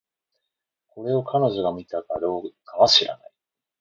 [0.87, 3.31] これを、彼女が見たのかどうかは知らない